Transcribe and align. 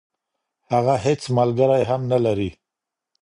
هغه 0.71 0.95
هیڅ 1.05 1.21
ملګری 1.37 1.81
هم 1.89 2.01
نلري. 2.11 2.49